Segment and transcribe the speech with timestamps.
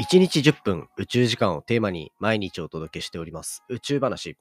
[0.00, 4.36] 1日10分宇宙時間をテーマに毎日お届けしております宇宙話。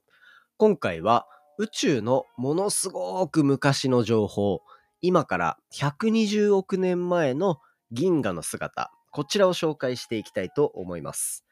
[0.58, 1.28] 今回は
[1.59, 4.61] 宇宙のものすごく昔の情報、
[5.02, 7.59] 今から120億年前の
[7.92, 11.45] 銀河の姿、こちらを紹介していきたいと思います。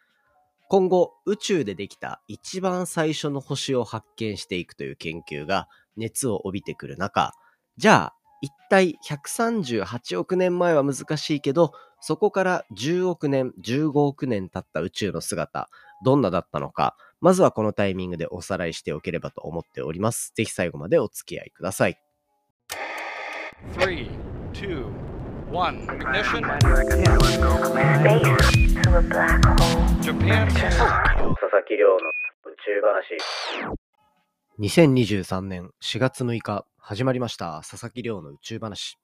[0.68, 7.36] 今後宇宙でできた一番最初の星を発見していくという研究が熱を帯びてくる中、
[7.78, 15.70] じゃあ一体138億年前は難しいけど、そこから10億年、15億年経った宇宙の姿、
[16.04, 20.34] どんなだったのか、まずはこのタイミングでおさらいしておければと思っております。
[20.36, 22.00] ぜひ最後までお付き合いください。
[23.78, 24.10] 3、
[24.54, 24.90] 2、
[25.52, 26.42] 1、ignition.
[30.02, 30.48] Japan.
[30.48, 33.91] 佐々木亮の宇宙話。
[34.62, 39.00] 2023年4月6日始まりました佐々木亮の宇宙話。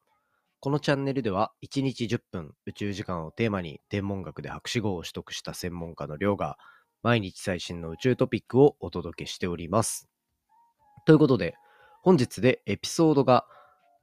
[0.60, 6.60] このチャンネルでは1日10分宇宙時間をテーマに天文学で博士号を取得した専門家の亮が
[7.02, 10.08] 毎日最新の宇宙トピックをお届けしております。
[11.08, 11.56] ということで
[12.04, 13.48] 本日でエピソードが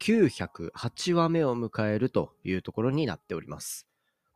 [0.02, 3.86] 908話目を迎えるというところになっております。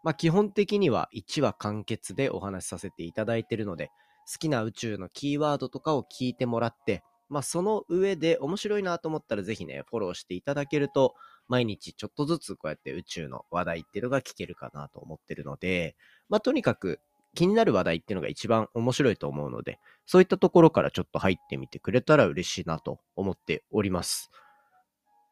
[0.05, 3.91] まあ基本的には1話完結でお話しさせていただいているので
[4.31, 11.15] 好きな宇宙のキーワードとかを聞いてもらってまあその上で面白いなと思ったらぜひねフォローしていただけると
[11.49, 15.97] 毎日ちょっとずつこうやって宇宙の話題っていうのが聞けるかなと思ってるので、
[16.29, 17.01] まあとにかく
[17.35, 24.31] 気になる話題っていうのが一番面白いと思うので、そういったところからちょっと入ってみてくれたら嬉しいなと思っております。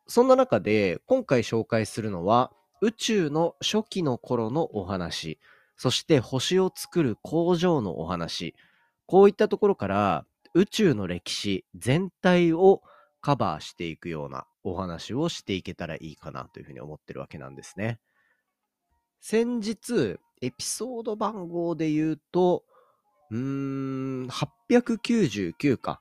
[0.09, 5.39] そんな中で今回紹介するのは宇宙の初期の頃のお話、
[5.77, 8.55] そして星を作る工場のお話、
[9.07, 12.83] こういったところから宇宙の歴史全体を
[13.21, 18.01] カバーしていくようなお話をしていけたらいいかなというふうに思ってるわけなんですね。
[19.21, 22.65] 先日、エピソード番号で言うと、
[23.31, 26.01] うーん、899か。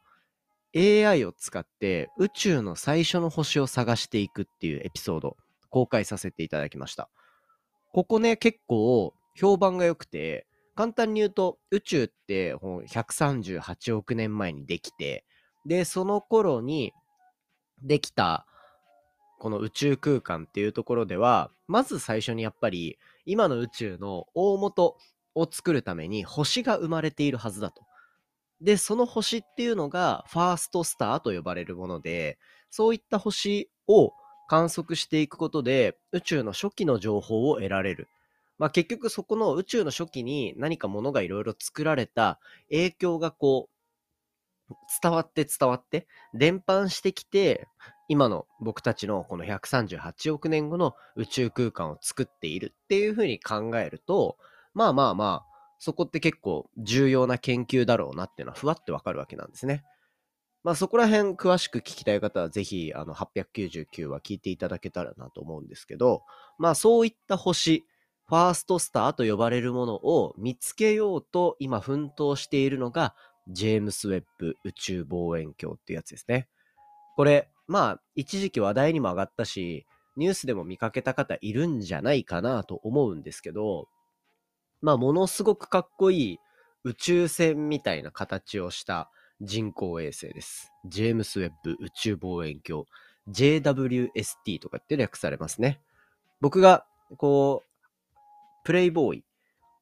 [0.75, 5.37] AI を使って宇宙の最初の星を探していくっていうエピソード
[5.69, 7.09] 公開させていただきました。
[7.93, 15.25] ここね、結構評判が良くて、簡単に言うと宇宙って138億年前にできて、
[15.65, 16.93] で、その頃に
[17.81, 18.45] できた
[19.39, 24.97] この宇宙空間っていうところではまず最初にやっぱり今の宇宙の大元
[25.33, 27.83] を作るために星が生まれているはずだと。
[28.61, 32.37] で、その星っていうのがファーストスターと呼ばれるもので、
[32.69, 34.13] そういった星を
[34.47, 38.07] 観測していくことで宇宙の初期の情報を得られる。
[38.57, 42.39] まあ結局そこの宇宙の初期に何かものがいろいろ作られた
[42.69, 43.75] 影響がこう
[45.01, 47.67] 伝わって伝わって、伝播してきて、
[48.07, 54.37] 今の僕たちのこの138億年後の宇宙空間を作っているっていうふうに考えると、
[54.73, 59.83] まあまあまあ、そこって結構重要な研究だろうなっていうのはふわってわかるわけなんですね。
[60.63, 66.23] まあそこら辺詳しく聞きたい方はぜひあの899は聞いていただけたらなと思うんですけど、
[66.57, 67.85] まあそういった星、
[68.27, 73.13] ファーストスターと呼ばれるものを見つけようと今奮闘しているのが
[73.47, 76.47] ジェームス・ウェッブ宇宙望遠鏡っていうやつですね。
[77.15, 79.85] これ、まあ、一時期話題にも上がったし、
[80.17, 83.87] ニュースでも見かけた方いるんじゃないかなと思うんですけど、
[84.81, 86.39] まあ、ものすごくかっこいい
[86.83, 89.09] 宇宙船みたいな形をした
[89.41, 90.71] 人工衛星です。
[90.85, 92.85] ジェームス・ウェッブ宇宙望遠鏡。
[93.27, 95.81] JWST とかって略されますね。
[96.41, 96.85] 僕が、
[97.17, 97.74] こう、
[98.65, 99.23] プレイボーイ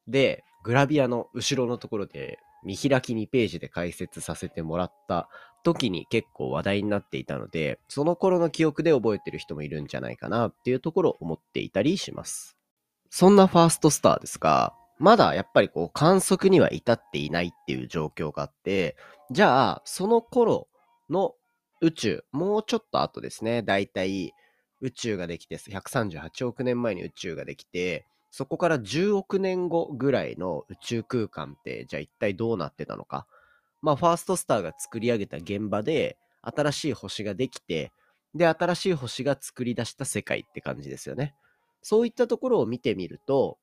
[0.06, 5.28] で、グラビアの後ろのところで見開き2ページで解説させてもらった
[5.64, 12.56] 時に結構話題になっていたので、その頃の記憶で覚えてる人もいるんじゃないかなっていうところを思っていたりします。
[13.10, 18.96] そんなファーストスターですが、まだやっぱりこう観測には至っていないっていう状況があって、
[19.30, 20.68] じゃあその頃
[21.08, 21.34] の
[21.80, 24.32] 宇宙、もうちょっと後ですね、だいたい
[24.80, 28.06] 宇宙ができて、138億年前に宇宙ができて、
[28.36, 33.28] そこから10億年後ぐらいの宇宙空間って、じゃあ一体どうなってたのか。
[33.80, 37.92] まあ、ファーストスターが作り上げた現場で、新しい星ができて、
[38.34, 41.32] で、新しい星が作り出した世界って感じですよね。
[41.80, 43.56] そういったところを見てみると、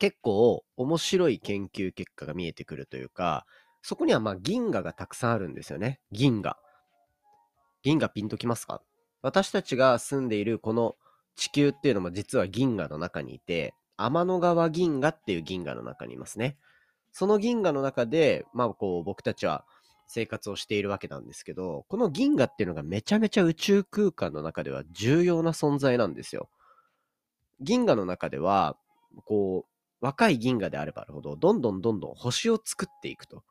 [0.00, 3.46] 結構面白い研究結果が見えてくるというか、
[3.82, 6.00] そこにはまあ銀河がたくさんあるんですよね。
[6.10, 6.56] 銀河。
[7.84, 8.82] 銀河ピンときますか？
[9.22, 10.96] 私たちが住んでいるこの
[11.38, 16.58] 地球っていうのも実は銀河の中にいて、天の川銀河っていう銀河の中にいますね。
[17.12, 19.64] その銀河の中で、まあこう僕たちは
[20.08, 26.48] 生活をしているわけなんですけど、この銀河っていうのがめちゃめちゃ宇宙空間の中では重要な存在なんですよ。
[27.60, 28.76] 銀河の中では、
[29.24, 33.44] こう、若い銀河であればあるほど、どんどんどんどん星を作っていくと。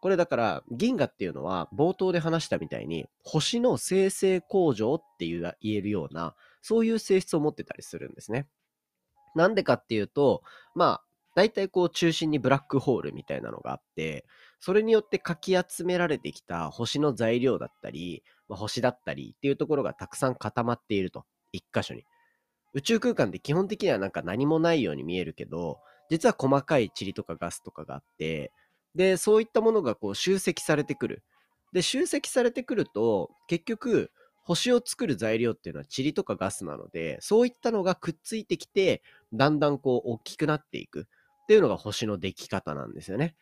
[0.00, 8.46] これだから、銀河っていうのは、冒頭で話したみたいに、星の生成工場っていう言えるような、そういう性質を持ってたりするんですね。
[9.34, 10.42] なんでかっていうと、
[10.74, 11.04] まあ、
[11.34, 14.24] 大体こう中心にブラックホールみたいなのがあって、
[14.60, 21.24] それによってかき集められてきた星の材料だったり、まあ、星だったりっていうところがたくさん固まっていると。
[21.52, 22.04] 一箇所に。
[22.74, 25.78] 宇宙空間って基本的にはなんか何もないように見えるけど、
[26.10, 28.52] 実は細かい塵とかガスとかがあって、
[28.94, 31.22] で、そういったものがこう集積されてくる。
[31.72, 34.10] で、集積されてくると、結局、
[34.44, 39.02] 星を作る材料っていうのは塵とかガスなので、そういったのがくっついてきて、
[39.32, 43.36] だんだんこう大きくなっていくっていうのが星の出来方なんですよね。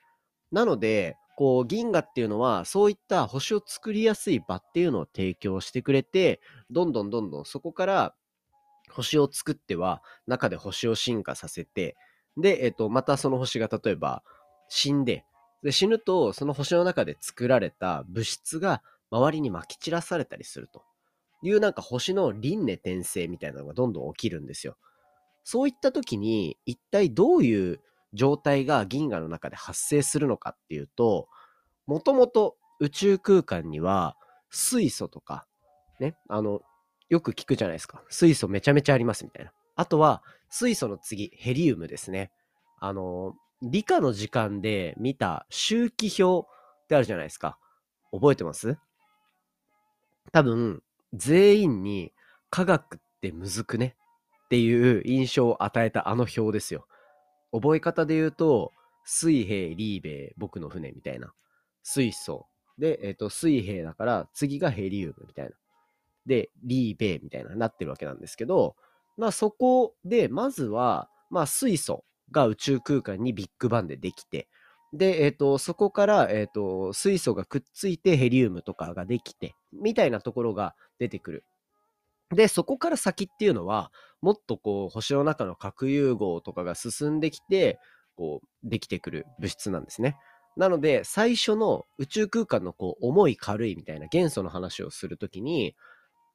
[0.52, 8.14] なので、こう銀河っていうのはそういった星を作りやすい場っていうのを提供してくれて、どんどんどんどんそこから
[8.90, 11.96] 星を作っては、中で星を進化させて、
[12.36, 14.22] で、えっ、と、またその星が例えば
[14.68, 15.24] 死んで、
[15.62, 20.82] で、死ぬと、その星の中で作られた物質が周りに撒き散らされたりすると
[21.42, 24.76] いうなんか星の輪廻転生みたいなのがどんどん起きるんですよ。
[25.44, 27.80] そういった時に一体どういう
[28.12, 31.28] 状態が銀河の中で発生するのかっていうと、
[31.86, 34.16] もともと宇宙空間には
[34.50, 35.46] 水素とか、
[35.98, 36.60] ね、あの、
[37.08, 38.02] よく聞くじゃないですか。
[38.08, 39.52] 水素めちゃめちゃありますみたいな。
[39.76, 42.30] あとは、水素の次、ヘリウムですね。
[42.78, 47.58] あの、理科の時間で見た周期表ってあるじゃないですか。
[48.12, 48.78] 覚えてます？
[50.32, 50.82] 多分、
[51.14, 52.12] 全員に
[52.50, 53.96] 科学ってむずくね？
[54.46, 56.86] っていう印象を与えたあの表ですよ。
[57.52, 58.72] 覚え方で言うと、
[59.04, 61.32] 水平、リーベイ、僕の船みたいな。
[61.82, 62.46] 水素。
[62.78, 65.52] で、えっ、ー、と、水平だから、次がヘリウムみたいな。
[66.26, 68.76] で、リーベイみたいななってるわけなんですけど、
[69.16, 74.48] まあそこで、まずは、まあ水素が宇宙空間にビッグバンでできて、
[74.92, 81.44] で、えっ、ー、と、そこから、えっ、ー、と、水素がくっついてヘリウムとかができて、みたいなところが出てくる。
[82.34, 87.78] で、そこから先っていうのは、もっとこう、星の中の核融合とかが進んできて、
[88.16, 90.16] こう、できてくる物質なんですね。
[90.56, 95.76] なので、最初の宇宙空間のこう、重い軽いみたいな元素の話をするときに、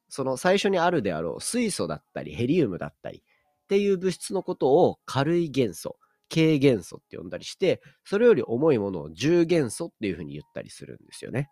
[0.08, 5.96] その最初にあるであろう水素だったりヘリウムだったりっていう物質のことを軽い元素、
[6.32, 11.48] 軽元素って呼んだりして、それより重いものを重元素っていうふうに言ったりするんですよね。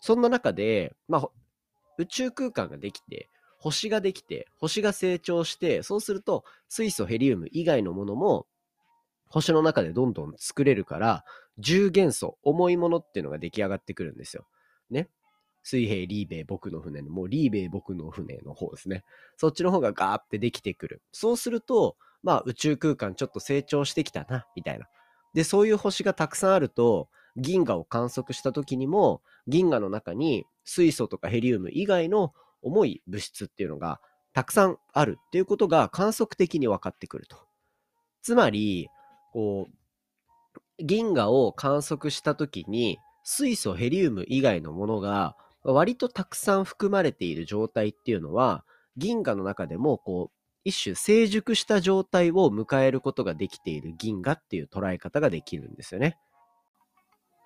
[0.00, 1.28] そんな中で、まあ、
[1.98, 3.28] 宇宙空間ができて、
[3.58, 8.46] 星ができて、星が成長して、そうすると水素、ヘリウム以外のものも
[9.28, 11.24] 星の中でどんどん作れるから、
[11.58, 14.46] 重元素、重いものっていうのが出来上がってくるんですよ。
[14.90, 15.08] ね。
[15.62, 19.04] 水平リーベイ僕の船の、もうリーベイ僕の船の方ですね。
[19.36, 21.02] そっちの方がガーってできてくる。
[21.12, 24.86] そうすると、まあ宇宙空間ちょっと成長してきたな、みたいな。
[25.34, 32.32] で、そういう星がたくさんあると、銀河を観測した時にも、銀河の中に水素とかヘリウム以外の
[32.62, 34.00] 重い物質っていうのが
[34.32, 37.36] たくさんあるっていうことが観測的に分かってくると。
[38.22, 38.88] つまり、
[39.32, 48.64] こう、銀河を観測した時に水素、ヘリウム以外のものが割とたくさん含まれている状態っていうのは、
[48.96, 50.37] 銀河の中でも、こう、
[50.68, 56.18] 一種成熟した状態を迎えることができている銀河っていう捉え方ができるんですよね。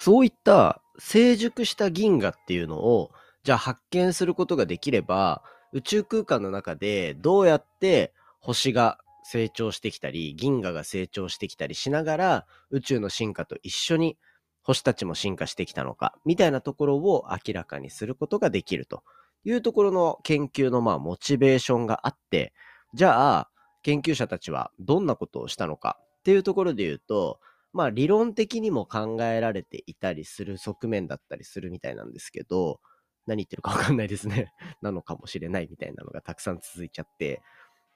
[0.00, 3.12] そういった成熟した銀河っていうのを、
[3.44, 14.18] じゃあ発見することができれば、宇宙空間の中でどうやって星が成長してきたり、銀河が成長してきたりしながら、宇宙の進化と一緒に
[14.64, 19.04] 星たちも進化してきたのか、みたいなところを明らかにすることができると
[19.44, 22.52] いうところの研究のまあモチベーションがあって、
[22.94, 23.48] じゃあ、
[23.82, 27.40] 研究者たちはどんなことをしたのかっていうところで言うと、
[27.72, 32.80] まあ理論的にも考えられていたりする側面だったりするみたいなんですけど、
[33.26, 37.42] 何言ってるかわかんないですね なのかもしれないみたいなのがたくさん続いちゃって、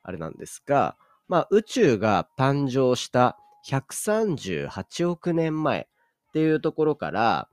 [0.03, 0.97] あれなんですが、
[1.29, 5.89] まあ宇宙が誕生した138億年前
[6.29, 7.49] っていうところから、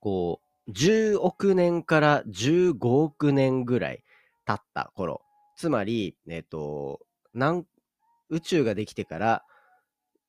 [0.00, 4.04] こう、10億年から15億年ぐらい
[4.46, 5.22] 経った頃。
[5.58, 7.00] つまり、えっ、と、
[7.34, 7.66] なん
[8.30, 9.44] 宇宙ができてから、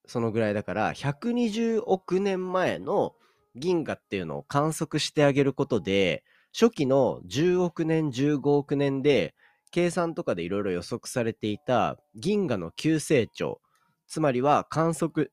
[0.08, 3.14] そのぐらいだから、120億年前の
[3.54, 9.36] 銀河っていうのを観測してあげることで、初期の10億年、15億年で、
[9.70, 13.62] 計算とかでいろいろ予測されていた銀河の急成長、
[14.08, 15.32] つまりは観測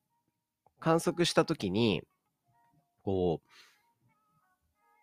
[0.79, 2.03] 観測した時に、
[3.03, 3.49] こう、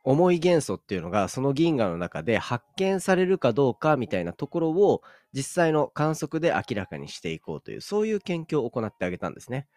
[0.03, 5.01] 重い元素っていうのがその銀河の中で発見されるかどうかみたいなところを
[5.33, 9.67] 実際の観測で明らかにしていこうというそういう研究を行ってあげたんですね。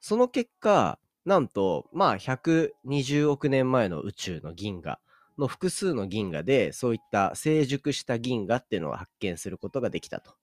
[0.00, 4.98] その結果なんとまあ120億年前の宇宙の銀河
[5.38, 10.34] の複数の銀河でそういった成熟した銀河っていうのを発見することができたと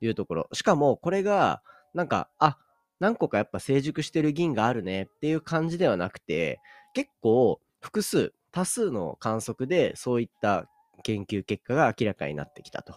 [0.00, 1.62] いうところしかもこれが
[1.94, 2.58] なんかあ
[3.00, 6.60] 何個かやっぱ成熟してる銀があるねっていう感じではなくて、
[6.94, 10.68] 結構複数、多数の観測でそういった
[11.02, 12.94] 研究結果が明らかになってきたと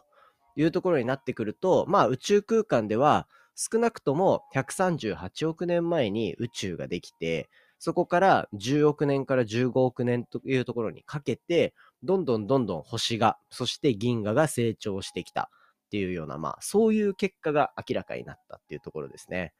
[0.55, 15.49] いうところになってくると、まあ宇宙空間では少なくとも138億年前に宇宙ができて、そこから10億年から15億年というところにかけて、どんどんどんどん星が、そして銀河が成長してきた
[15.87, 19.53] っていうような、まあそういう結果が明らかになったっていうところですね。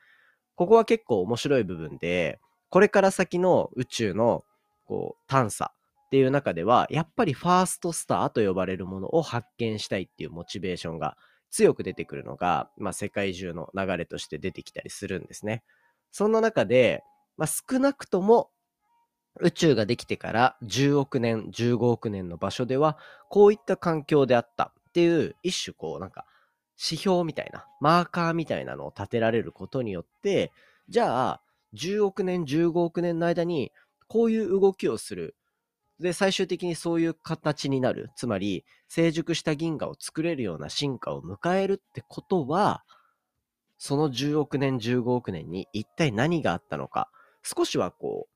[0.56, 4.44] ここは結構面白い部分で、これから先の宇宙の
[4.86, 5.74] こう探査
[6.12, 11.16] っていう中では、やっぱりファーストスターと呼ばれるものを発見したいっていうモチベーションが
[11.50, 15.64] 強く出てくるのが、まあ、世界中の流れとして出てきたりするんですね。
[16.12, 17.02] そんな中で、
[17.38, 18.50] まあ、少なくとも
[19.40, 22.98] 宇宙ができてから10億年、15億年の場所では、
[23.30, 26.26] こういった環境であったっていう、一種こう、なんか、
[26.78, 30.52] 指標みたいな、マーカーみたいなのを立てられることによって、
[30.90, 31.42] じゃあ、
[31.74, 33.72] 10億年、15億年の間に、
[34.10, 35.36] こういう動きをする。
[36.02, 38.10] で、最終的にそういう形になる。
[38.16, 42.84] つまり、成熟した銀河を作れるような進化を迎えるってことは、
[43.78, 47.10] その10億年、15億年に一体何があったのか、
[47.44, 48.32] 少しはこう、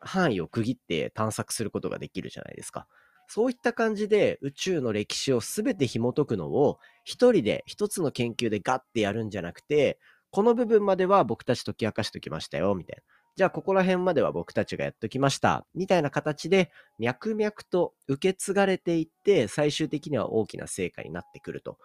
[0.00, 2.86] 範囲を区切って探索することができるじゃないですか。
[3.28, 9.98] そういった感じで宇宙の歴史をすべて紐解くのを一人で一つの研究でガッてやるんじゃなくて、
[10.30, 13.02] この部分までは僕たち解き明かしときましたよ、みたいな。
[13.36, 21.78] じゃあここら辺までは僕たちがやっときました、みたいな形で脈々と受け継がれていって、最終的には大きな成果になってくると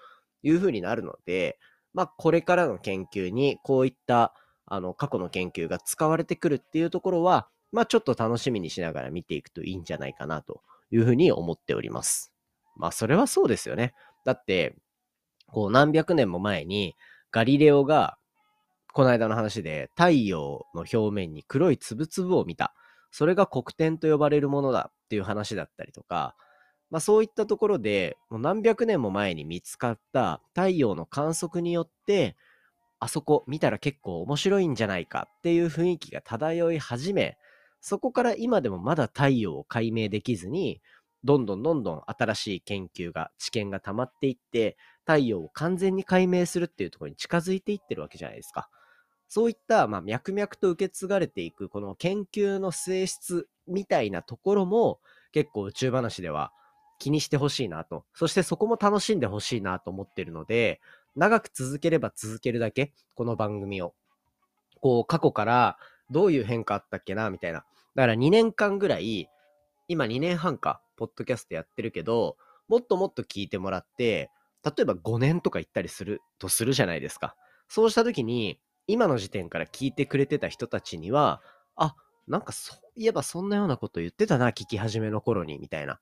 [0.44, 1.58] いうふうになるので、
[1.94, 4.34] まあこれからの研究にこういった
[4.66, 10.62] あの過去の研究が使われてくるっていうところは、まあちょっと楽しみにしながら見ていくといいんじゃないかなと
[10.92, 12.32] いうふうに思っております。
[12.76, 13.94] まあ、それはそうですよね。
[14.26, 14.76] だって、
[15.48, 16.96] こう、何百年も前に、
[17.32, 18.18] ガリレオが、
[18.96, 22.74] この間の話で、太陽の表面に黒い粒々を見た。
[23.12, 26.34] それが黒点と呼ばれるものだっていう話だったりとか、
[26.90, 32.38] まあ、そういったところで、もう何百年も前に見つかった太陽の観測によって、
[33.02, 37.38] あそこ見たら結構面白いんじゃないかっていう雰囲気が漂い始め、
[37.82, 40.82] そこから今でもまだ太陽を解明できずに、
[41.26, 48.70] どんどんどんどん新しい研究が、知見が溜まっていって、太陽を完全に解明するっていうところに近づいていってるわけじゃないですか。
[49.28, 55.00] そういった、まあ、脈々と受け継がれていく、この研究の性質みたいなところも、
[55.32, 56.52] 結構宇宙話では
[57.00, 58.06] 気にしてほしいなと。
[58.14, 60.80] そしてそこも楽しんでほしいなと思ってるので、
[61.16, 63.94] 長く続ければ続けるだけ、この番組を。
[64.82, 65.78] こう、過去から
[66.10, 67.66] どういう変化あったっけな、みたいな。
[67.96, 69.30] だから2年間ぐらい、
[69.88, 74.30] 今2年半か、ポッドキャストやってるけど、もっともっと聞いてもらって、
[74.64, 77.36] 例えば5年とか言ったりするとするじゃないですか。
[77.68, 81.42] そうした時に、今の時点から聞いてくれてた人たちには、
[81.76, 81.96] あ、
[82.28, 86.00] なんかそういえばそんなようなこと言ってたな、聞き始めの頃に、みたいな。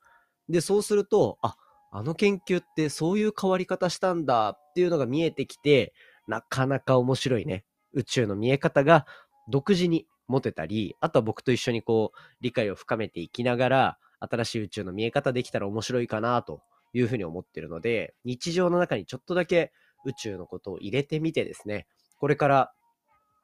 [0.49, 1.55] で、そうすると、あ、
[1.91, 5.93] あの研究ってそういう変わり方したんだっていうのが見えてきて、
[6.27, 7.65] なかなか面白いね。
[7.93, 9.05] 宇宙の見え方が
[9.49, 16.61] 独自に持てたり、あとは僕と一緒にこう、理解を深めていきながら、新しい宇宙の見え方できたら面白いかなと
[16.93, 19.71] いうふうに思ってるので、日常の中にちょっとだけ
[20.05, 21.87] 宇宙のことを入れてみてですね、
[22.17, 22.73] これから、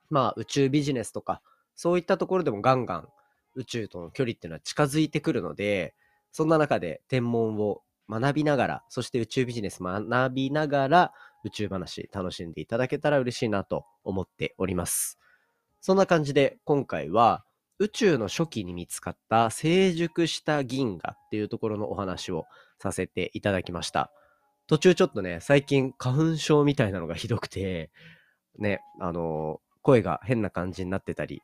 [0.10, 1.42] まあ宇宙ビジネスとか、
[1.76, 3.08] そういったところでもガンガン
[3.56, 5.96] 宇宙との距離っていうのは近づいてくるので、
[6.32, 15.20] そんな中で天文を学びながら、そして宇宙ビジネス学びながら、宇宙話楽しんでいただけたら嬉しいなと思っております。
[15.82, 17.46] そんな感じで今回は
[17.78, 22.46] 宇宙の初期に見つかった成熟した銀河っていうところのお話を
[22.78, 24.12] させていただきました。
[24.68, 27.90] 途中ちょっとね、最近花粉症みたいなのがひどくて、
[28.60, 31.42] ね、あの声が変な感じになってたり、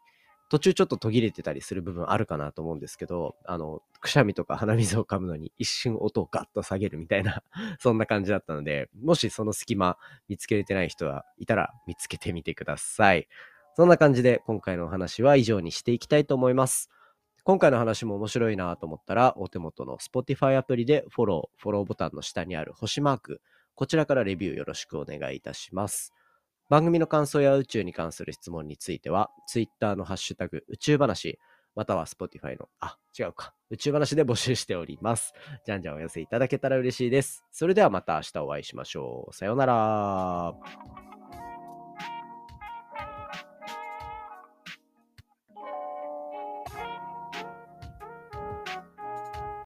[0.50, 7.41] 途中ちょっと途切れてたりする部分あるかなと思うんですけど、あの、くしゃみとか鼻水を噛むのに一瞬音をガッと下げるみたいな
[7.79, 13.27] そんな感じだったので、もしその隙間見つけれてない人はいたら見つけてみてください。
[13.75, 16.91] そんな感じで今回のお話は以上にしていきたいと思います。
[17.43, 23.41] 今回の話も面白いなと思ったら、お手元の Spotify アプリでフォロー、フォローボタンの下にある星マーク、
[23.75, 26.13] こちらからレビューよろしくお願いいたします。
[26.69, 31.38] 番組の感想や宇宙に関する質問については、Twitter のハッシュタグ宇宙話、
[31.75, 35.34] または Spotify の、あ、違うか、宇宙話で募集しております。
[35.65, 37.43] じゃんじゃんお寄せいただけたら嬉しいです。
[37.51, 39.36] それではまた明日お会いしましょう。
[39.36, 41.04] さようなら。